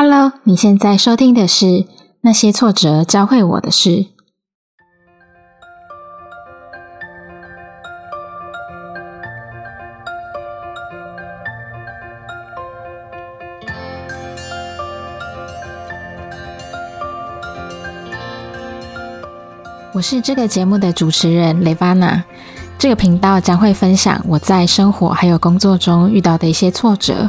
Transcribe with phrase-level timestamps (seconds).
[0.00, 1.66] Hello，你现在收听的是
[2.20, 3.90] 《那些挫折教会我的事》。
[19.92, 22.22] 我是这个节目的主持人雷巴娜。
[22.78, 27.28] 这个频道将会分享我在生活还有工作中遇到的一些挫折，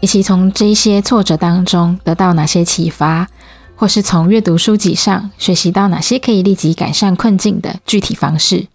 [0.00, 3.28] 以及从这一些挫折当中得到哪些启发，
[3.74, 8.66] 或是从阅读书籍上学习到哪些可以立即改善困境的具体方式。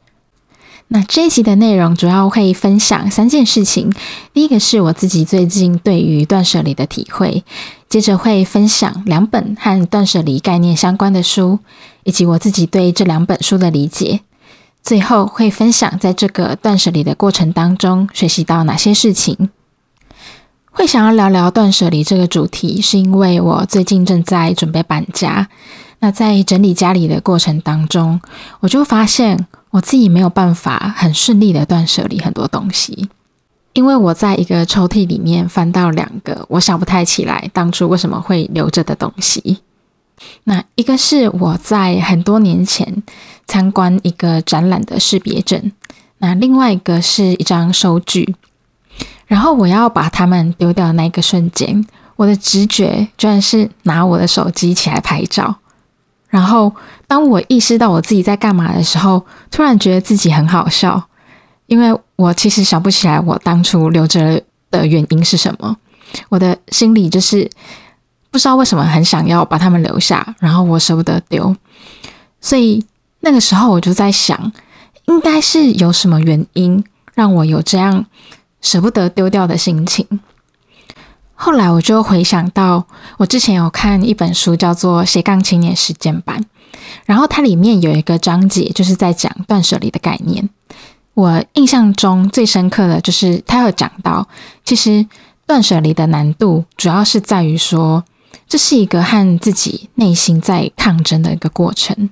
[0.94, 3.94] 那这一集的内容主要会分享三件事情：
[4.34, 7.44] 第一个是我自己最近对于断舍离的体会；
[7.88, 11.60] 接着会分享两本和断舍离概念相关的书，
[12.04, 14.20] 以及我自己对这两本书的理解。
[14.84, 19.49] 最后会分享在这个断舍离的过程当中学习到哪些事情。
[20.81, 25.48] 会想要聊聊断舍离这个主题，是因为我最近正在准备搬家。
[25.99, 28.20] 那在整理家里的过程当中，
[28.62, 33.07] 我就发现我自己没有办法很顺利的断舍离很多东西，
[33.73, 39.60] 因为我在一个抽屉里面翻到两个我想不太起来当初为什么会留着的东西。
[40.45, 43.04] 那一个是我在很多年前
[43.45, 45.71] 参观一个展览的识别证，
[46.18, 48.34] 那另外一个是一张收据。
[49.32, 51.82] 然后我要把它们丢掉的那个瞬间，
[52.18, 55.55] 我的直觉居然是拿我的手机起来拍照。
[56.27, 56.76] 然后
[57.07, 61.01] 当我意识到我自己在干嘛的时候，突然觉得自己很好笑，
[61.68, 65.78] 因为我其实想不起来我当初留着的原因是什么。
[66.28, 67.50] 我的心里就是。
[68.29, 71.53] 不知道为什么很想要把它们留下，然后我舍不得丢，
[72.40, 72.81] 所以
[73.19, 74.53] 那个时候我就在想，
[75.07, 76.81] 应该是有什么原因
[77.13, 78.06] 让我有这样
[78.62, 80.07] 舍不得丢掉的心情。
[81.34, 82.85] 后来我就回想到，
[83.17, 86.40] 我之前有看一本书叫做《斜杠青年实践版》，
[87.06, 90.50] 然后它里面有一个章节就是在讲断舍离的概念。
[91.13, 94.27] 我印象中最深刻的就是他有讲到，
[94.63, 95.05] 其实
[95.45, 98.03] 断舍离的难度主要是在于说。
[98.47, 102.09] 这是一个和自己内心在抗争的一个过程，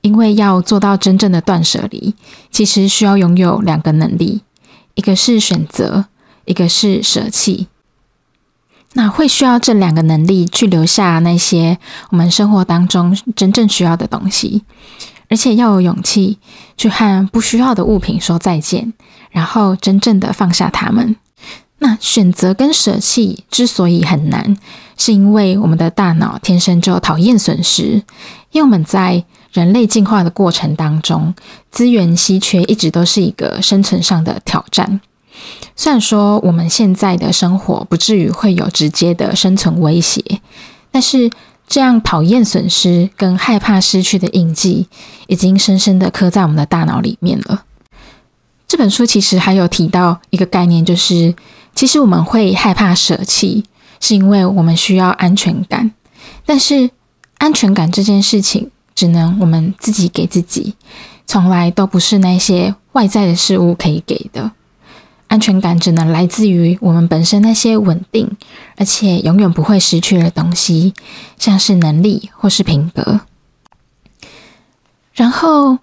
[0.00, 2.16] 因为要做到真正的断舍离，
[2.50, 4.42] 其实需要拥有两个能力，
[4.98, 6.06] 一个是选择，
[6.44, 7.68] 一个是舍弃。
[8.94, 11.78] 那会需要这两个能力去留下那些
[12.10, 14.64] 我们生活当中真正需要的东西，
[15.28, 16.40] 而且要有勇气
[16.76, 18.92] 去和不需要的物品说再见，
[19.30, 21.14] 然后真正的放下它们。
[21.78, 24.56] 那选择跟舍弃之所以很难，
[24.96, 28.02] 是因为我们的大脑天生就讨厌损失，
[28.50, 29.24] 因为我们在
[29.58, 31.34] 人类进化的过程当中，
[31.70, 35.00] 资源稀缺一直都是一个生存上的挑战。
[35.76, 40.22] 虽然说我们现在的生活不至于会有直接的生存威胁，
[40.90, 41.30] 但是
[41.66, 44.88] 这样讨厌损失跟害怕失去的印记，
[45.26, 47.64] 已经深深的刻在我们的大脑里面了。
[48.66, 51.34] 这本书其实还有提到一个概念，就是。
[51.74, 53.62] 其实我们会害怕舍弃，
[54.00, 55.92] 是因为我们需要安全感。
[56.44, 56.90] 但是
[57.36, 60.74] 安全感这件事情，只能我们自己给自己，
[61.24, 64.50] 从来都不是那些外在的事物可以给的。
[65.28, 68.28] 安全感只能来自于我们本身那些稳定，
[68.76, 70.92] 而且永远不会失去的东西，
[71.38, 73.20] 像是能力或是品格。
[75.14, 75.78] 然后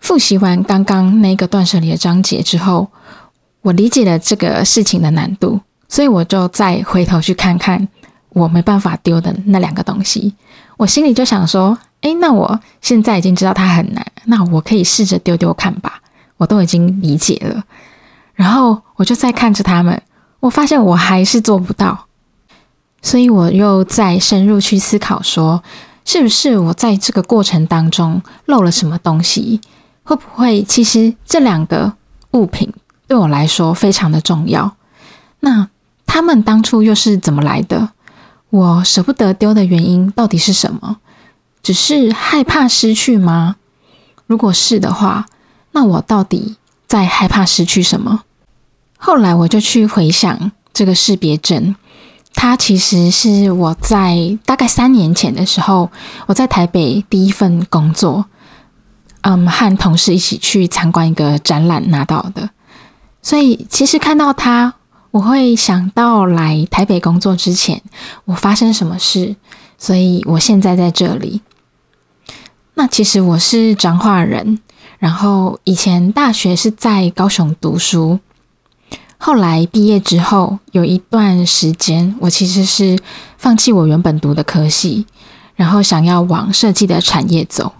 [0.00, 2.88] 复习完刚刚那个断舍离的章节之后。
[3.60, 7.88] 我理解了这个事情的难度，所以我就再回头去看看
[8.30, 10.34] 我没办法丢的那两个东西。
[10.78, 16.00] 我心里就想说：“哎，那我现在已经知道它很难，那我可以试着丢丢看吧。”
[16.38, 17.64] 我都已经理解了，
[18.34, 20.00] 然后我就再看着他们，
[20.38, 22.06] 我发现我还是做不到，
[23.02, 25.64] 所以我又再深入去思考，说
[26.04, 29.60] 是不是我在这个过程当中漏了什么东西？
[30.04, 31.92] 会不会其实这两个
[32.30, 32.72] 物品？
[33.08, 34.76] 对我来说非常的重要。
[35.40, 35.68] 那
[36.06, 37.88] 他们当初又是怎么来的？
[38.50, 40.98] 我舍不得丢的原因到底是什么？
[41.62, 43.56] 只是害怕失去吗？
[44.26, 45.26] 如果是的话，
[45.72, 46.56] 那我到底
[46.86, 48.22] 在害怕失去什么？
[48.98, 51.74] 后来我就去回想这个识别证，
[52.34, 55.90] 它其实是我在大概三年前的时候，
[56.26, 58.26] 我在台北第一份工作，
[59.22, 62.50] 嗯，和同事一起去参观一个展览拿到的。
[63.22, 64.74] 所以，其实看到它，
[65.10, 67.82] 我会想到来台北工作之前，
[68.24, 69.36] 我发生什么事。
[69.78, 71.40] 所以我现在在这里。
[72.78, 74.60] 那其实我是彰化人，
[75.00, 78.20] 然后以前大学是在高雄读书。
[79.18, 82.96] 后来毕业之后，有一段时间，我其实是
[83.36, 85.04] 放弃我原本读的科系，
[85.56, 87.72] 然后想要往设计的产业走。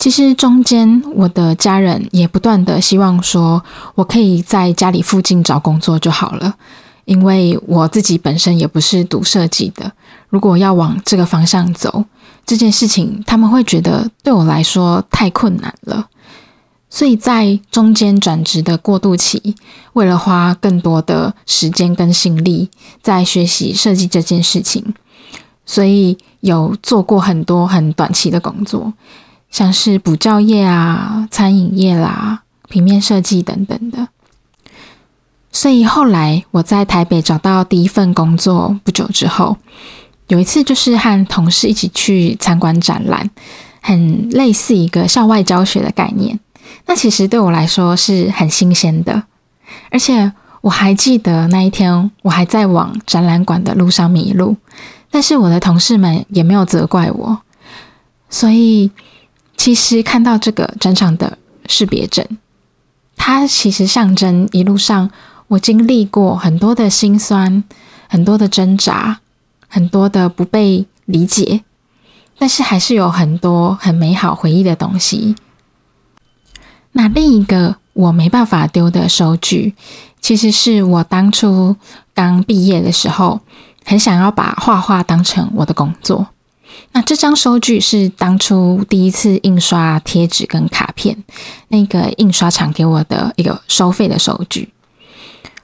[0.00, 3.62] 其实中间，我的家人也不断的希望说，
[3.94, 6.56] 我可以在家里附近找工作就好了，
[7.04, 9.92] 因为我自己本身也不是读设计的。
[10.28, 12.04] 如果要往这个方向走，
[12.46, 16.08] 这件事情他们会觉得对我来说太困难了。
[16.88, 19.56] 所以在中间转职的过渡期，
[19.92, 22.70] 为了花更多的时间跟心力
[23.02, 24.94] 在学习设计这件事情，
[25.66, 28.94] 所以有做过很多很短期的工作。
[29.50, 34.08] 像是补教业啊、餐饮业啦、平面设计等等的，
[35.50, 39.56] 所以后来我在台北找到第一份工作不久之后，
[40.28, 43.30] 有一次就是和同事一起去参观展览，
[43.80, 46.38] 很类似一个校外教学的概念。
[46.86, 49.24] 那其实对我来说是很新鲜的，
[49.90, 54.56] 而且我还记得那一天我还在往展览馆的路上迷路，
[55.10, 57.40] 但是我的同事们也没有责怪我，
[58.28, 58.90] 所以。
[59.58, 62.24] 其实看到这个展场的识别证，
[63.16, 65.10] 它其实象征一路上
[65.48, 67.64] 我经历过很多的辛酸、
[68.06, 69.18] 很多的挣扎、
[69.76, 71.60] 很多的不被理解，
[72.38, 75.36] 但是还是有很多很美好回忆的东西。
[76.92, 79.74] 那另一个我没办法丢的收据，
[80.18, 81.76] 其实是我当初
[82.14, 83.42] 刚毕业的时候，
[83.84, 86.28] 很想要把画画当成我的工作。
[86.92, 91.22] 那这张收据是当初第一次印刷贴纸跟卡片，
[91.68, 94.70] 那个印刷厂给我的一个收费的收据。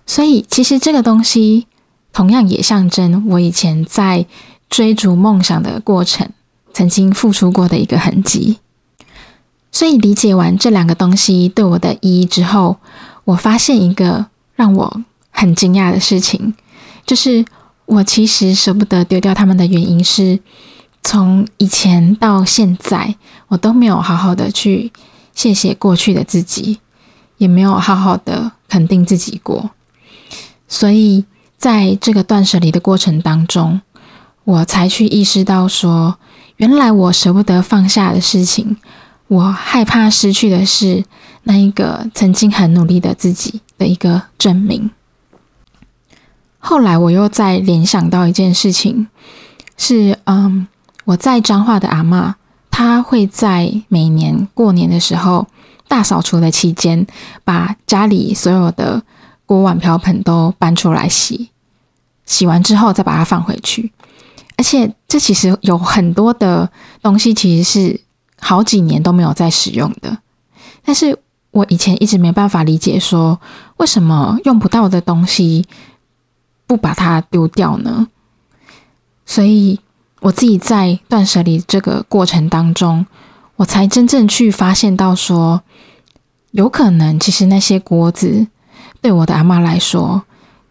[0.05, 1.67] 所以其实这个东西
[2.12, 4.26] 同样也象征我以前在
[4.69, 6.29] 追逐梦想的过程
[6.73, 8.59] 曾经付出过的一个痕迹。
[9.70, 12.76] 所以理解完这两个东西对我的意义之后，
[13.25, 16.55] 我发现一个让我很惊讶的事情，
[17.06, 17.44] 就是
[17.87, 20.41] 我其实舍不得丢掉他们的原因是。
[21.05, 23.17] 从以前到现在，
[23.49, 24.93] 我都没有好好的去
[25.35, 26.79] 谢谢过去的自己，
[27.38, 29.70] 也没有好好的肯定自己过。
[30.69, 31.25] 所以，
[31.62, 33.81] 在这个断舍离的过程当中，
[34.43, 36.17] 我才去意识到说，
[36.56, 38.76] 原来我舍不得放下的事情，
[39.29, 41.05] 我害怕失去的是
[41.44, 44.91] 那一个曾经很努力的自己的一个证明。
[46.59, 49.06] 后来，我又再联想到一件事情，
[49.76, 50.67] 是嗯。
[51.05, 52.37] 我在彰化的阿妈，
[52.70, 55.47] 她会在每年过年的时候
[55.87, 57.06] 大扫除的期间，
[57.44, 59.03] 把家里所有的
[59.47, 61.50] 锅碗瓢盆都搬出来洗，
[62.24, 63.92] 洗完之后再把它放回去。
[64.56, 66.70] 而且这其实有很多的
[67.02, 68.00] 东西，其实是
[68.40, 70.19] 好几年都没有再使用的。
[70.84, 71.19] 但是
[71.50, 73.40] 我以前一直没办法理解，说
[73.76, 75.66] 为什么用不到的东西
[76.66, 78.08] 不把它丢掉呢？
[79.24, 79.80] 所以。
[80.22, 83.04] 我自己在断舍离这个过程当中，
[83.56, 85.62] 我才真正去发现到说，
[86.52, 88.46] 有可能其实那些锅子
[89.00, 90.22] 对我的阿妈来说，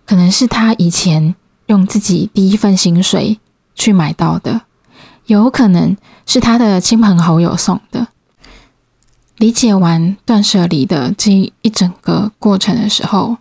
[0.05, 1.35] 可能是她以前
[1.71, 3.39] 用自己第一份薪水
[3.75, 4.61] 去买到的，
[5.25, 5.95] 有可能
[6.25, 8.07] 是他的亲朋好友送的。
[9.37, 11.31] 理解完断舍离的这
[11.61, 13.37] 一整个过程的时候，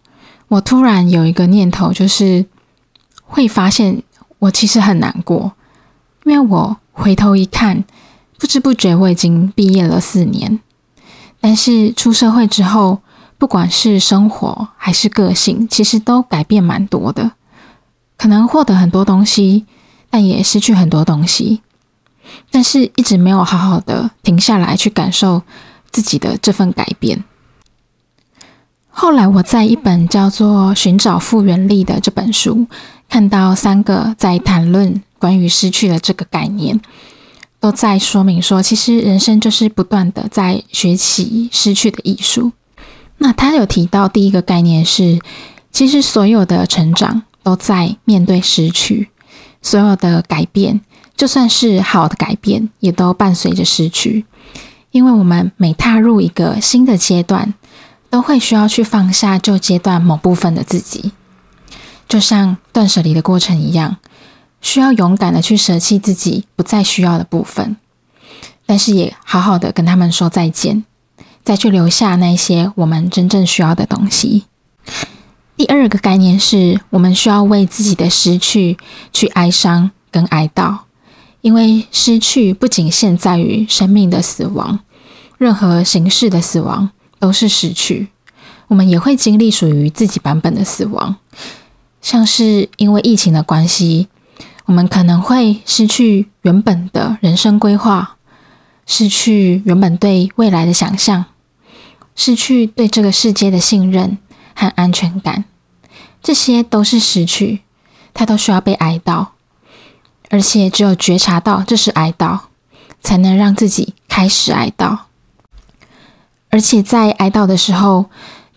[0.47, 2.47] 我突然有一个念头，就是
[3.25, 4.03] 会发现
[4.39, 5.53] 我其实很难过。
[6.25, 7.85] 因为我回头一看，
[8.39, 10.61] 不知不觉我已经毕业了四年。
[11.41, 13.01] 但是出社会之后，
[13.37, 17.33] 不管是生活还是个性，其实都改变蛮多的。
[18.21, 19.65] 可能获得很多东西，
[20.11, 21.63] 但也失去很多东西。
[22.51, 25.41] 但是一直没有好好的停下来去感受
[25.91, 27.25] 自己的这份改变。
[28.91, 32.67] 后来我在一本叫做《寻找复原力》的这本书，
[33.09, 35.03] 看到三个在谈论。
[35.19, 36.79] 关于失去了这个概念，
[37.59, 42.53] 都在说明说，其实人生就是不断的在学习失去的艺术。
[43.17, 45.19] 那他有提到第一个概念是，
[45.73, 49.11] 其实所有的成长都在面对失去，
[49.63, 50.81] 所有的改变，
[51.17, 54.25] 就算是好的改变，也都伴随着失去。
[54.91, 57.55] 因为我们每踏入一个新的阶段，
[58.11, 61.13] 都会需要去放下旧阶段某部分的自己，
[62.09, 63.99] 就像断舍离的过程一样。
[64.61, 67.77] 需要勇敢的去舍弃自己不再需要的部分，
[68.67, 70.85] 但是也好好的跟他们说再见，
[71.43, 74.45] 再去留下那些我们真正需要的东西。
[75.61, 78.79] 第二个概念是我们需要为自己的失去
[79.13, 80.79] 去哀伤跟哀悼，
[81.43, 84.81] 因为失去不仅限在于生命的死亡，
[85.37, 86.89] 任何形式的死亡
[87.19, 88.09] 都是失去。
[88.69, 91.17] 我们也会经历属于自己版本的死亡，
[92.01, 94.09] 像是因为疫情的关系，
[94.65, 98.17] 我们可能会失去原本的人生规划，
[98.87, 101.27] 失去原本对未来的想象，
[102.17, 104.17] 失去对这个世界的信任
[104.55, 105.45] 和安全感，
[106.23, 107.61] 这些都是失去，
[108.15, 109.29] 它都需要被哀悼，
[110.29, 112.41] 而且只有觉察到这是哀悼，
[113.01, 114.99] 才能让自己开始哀悼，
[116.51, 118.07] 而且在哀悼的时候。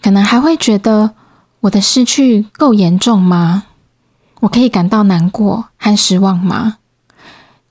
[0.03, 1.11] 可能还会觉得
[1.61, 3.63] 我的失去够严重吗？
[4.41, 6.79] 我可以感到难过和失望吗？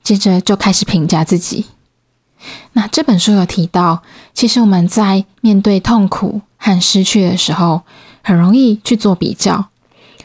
[0.02, 1.66] 接着就开始评价自己。
[2.72, 7.82] 那这本书有提到，其实我们在面对痛苦和失去的时候，
[8.22, 9.66] 很容易去做比较，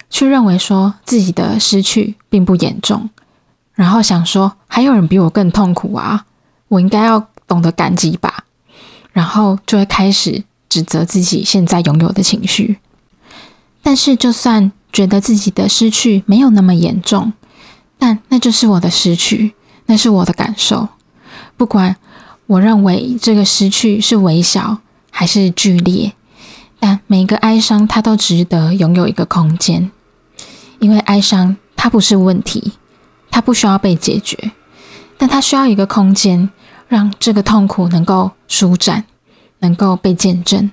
[0.09, 3.09] 去认为说自己的失去并不严重，
[3.73, 6.25] 然后想说还有人比我更痛苦啊，
[6.67, 8.45] 我应该要懂得感激吧，
[9.11, 10.43] 然后就会开始。
[10.69, 12.77] 指责自己现在拥有的情绪，
[13.81, 17.31] 但是就算觉得自己的失去没有那么严重，
[17.97, 19.53] 但那就是我的失去，
[19.85, 20.89] 那是我的感受。
[21.55, 21.95] 不管
[22.47, 26.11] 我认为这个失去是微小还是剧烈，
[26.81, 29.89] 但每个哀伤它都值得拥有一个空间，
[30.79, 32.73] 因为哀伤它不是问题，
[33.29, 34.51] 它不需要被解决，
[35.17, 36.49] 但它需要一个空间，
[36.87, 39.05] 让这个痛苦能够舒展。
[39.59, 40.69] 能够被见证，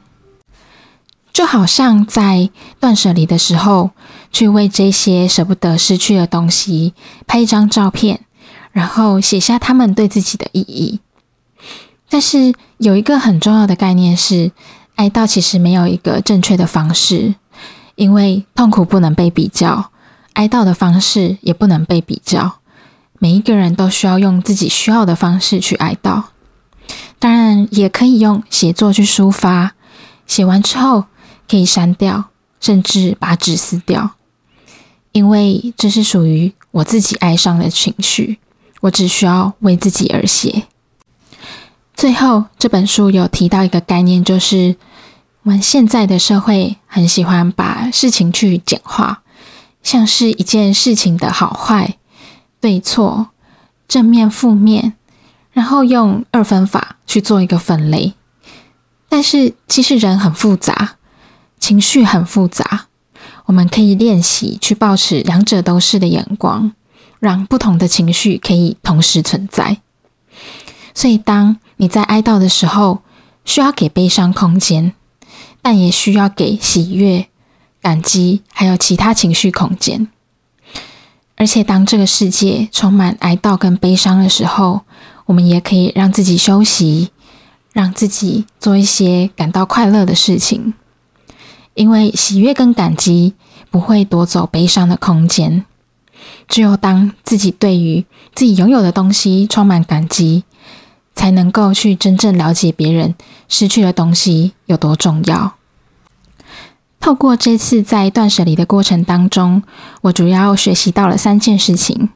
[1.32, 3.92] 就好像在断舍离的时候，
[4.30, 6.92] 去为这些舍不得失去的东西
[7.26, 8.20] 拍一张照片，
[8.72, 11.00] 然后写下他们对自己的意义。
[12.10, 14.52] 但是有一个很重要的概念是，
[14.96, 17.36] 哀悼其实没有一个正确的方式，
[17.94, 19.90] 因为痛苦不能被比较，
[20.34, 22.60] 哀悼的方式也不能被比较。
[23.18, 26.24] 每一个人都需要用自己需要的方式去哀悼。
[27.18, 29.72] 当然也可以用写作去抒发，
[30.26, 31.06] 写完之后
[31.48, 32.26] 可以删掉，
[32.60, 34.10] 甚至把纸撕掉，
[35.12, 38.38] 因为这是属于我自己哀伤的情绪，
[38.82, 40.64] 我只需要为自己而写。
[41.94, 44.76] 最后，这本书有提到一个概念，就是
[45.44, 49.22] 我们现在的社会很喜欢把事情去简化，
[49.84, 51.96] 像是一件事情的好坏、
[52.60, 53.28] 对错、
[53.86, 54.94] 正面、负面。
[55.52, 58.14] 然后用二分法去做一个分类，
[59.08, 60.96] 但是其实人很复杂，
[61.60, 62.86] 情绪很复杂，
[63.44, 66.72] 我们可以练习去保持两者都是的眼光，
[67.20, 69.76] 让不同的情绪可以同时存在。
[70.92, 73.02] 所以，当你在哀悼的时候，
[73.44, 74.92] 需要给悲伤空间，
[75.62, 77.28] 但也需要给喜悦、
[77.84, 80.08] 感激还有其他情绪空间。
[81.36, 84.80] 而且，当这个世界充满哀悼跟悲伤的时候，
[85.26, 87.10] 我们也可以让自己休息，
[87.74, 90.72] 让自己做一些感到快乐的事情，
[91.74, 93.34] 因为喜悦跟感激
[93.70, 95.66] 不会夺走悲伤的空间。
[96.48, 100.44] 只有当自己对于自己拥有的东西充满感激，
[101.14, 103.14] 才能够去真正了解别人
[103.48, 105.53] 失去的东西有多重要。
[107.04, 109.62] 透过这次在断舍离的过程当中，
[110.00, 112.08] 我主要学习到了三件事情。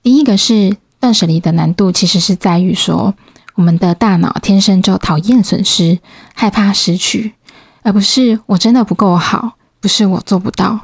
[0.00, 0.76] 第一个是。
[1.00, 3.16] 断舍离的难度其实是在于说，
[3.56, 5.98] 我们的大脑天生就讨厌损失，
[6.32, 7.32] 害怕失去，
[7.82, 10.82] 而不是我真的不够好，不是我做不到。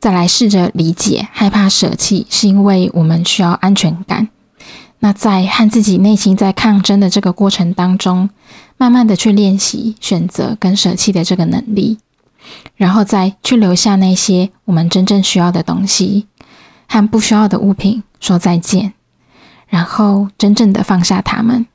[0.00, 4.30] 再来试着理解，害怕舍弃是因为我们需要安全感。
[5.00, 8.30] 那在和自己内心在抗争的这个过程当中，
[8.78, 11.98] 慢慢的去练习选择跟舍弃的这个能力，
[12.76, 16.26] 然后再去留下那些我们真正需要的东西，
[16.88, 18.94] 和不需要的物品说再见。
[19.68, 21.66] 然后真正的放下他们。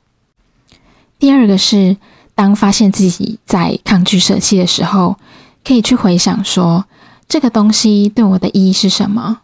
[1.18, 1.96] 第二个是，
[2.34, 5.18] 当发现自己在抗拒舍弃的时候，
[5.64, 6.84] 可以去回想说，
[7.28, 9.40] 这个东西对我的意义是什么？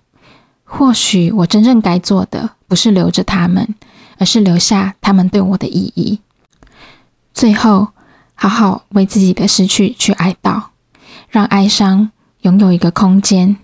[0.62, 3.75] 或许我真正该做的，不是留着他们，
[4.19, 6.21] 而是留下他们对我的意义。
[7.33, 7.88] 最后，
[8.35, 10.62] 好好为自己的失去去哀悼，
[11.34, 12.12] 让哀伤
[12.42, 13.56] 拥有一个空间，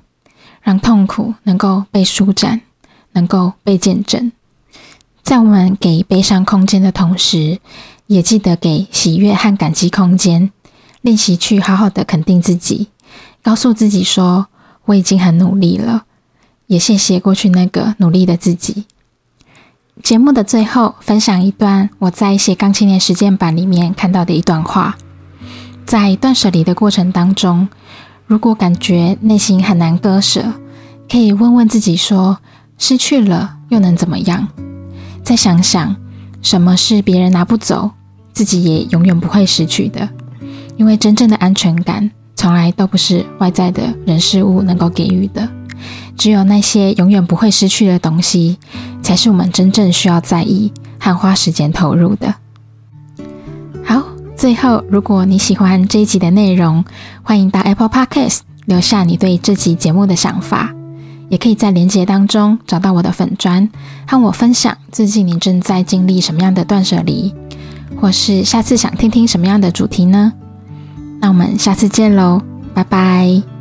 [0.61, 2.63] 让痛苦能够被舒展，
[3.13, 4.33] 能够被见证。
[5.23, 7.61] 在我们给悲伤空间的同时，
[8.09, 10.51] 也记得给喜悦和感激空间。
[11.03, 12.89] 练习去好好的肯定自己，
[13.41, 14.49] 告诉自己说
[14.87, 16.07] ：“我已经很努力了。”
[16.67, 18.87] 也谢谢过去那个努力的自己。
[20.03, 24.99] 节目的最后，分享一段我在写钢青年实践版里面看到的一段话：
[25.87, 27.69] 在断舍离的过程当中，
[28.27, 30.45] 如果感觉内心很难割舍，
[31.11, 32.39] 可以问问自己说
[32.79, 34.49] ：“失去了又能怎么样？”
[35.25, 35.97] 再想想，
[36.43, 37.91] 什么是别人拿不走，
[38.33, 40.09] 自己也永远不会失去的？
[40.77, 45.49] 因为真正的安全感从来都不是外在的人事物能够给予的，
[46.17, 48.59] 只有那些永远不会失去的东西，
[49.03, 52.35] 才是我们真正需要在意和花时间投入的。
[54.41, 56.83] 最后，如果你喜欢这一集的内容，
[57.23, 60.75] 欢迎到 Apple Podcast 留下你对这集节目的想法，
[61.29, 63.69] 也可以在连接当中找到我的粉砖，
[64.09, 67.35] 和我分享最近你正在经历什么样的断舍离，
[68.01, 70.33] 或是下次想听听什么样的主题呢？
[71.21, 72.41] 那我们下次见喽，
[72.73, 73.60] 拜拜。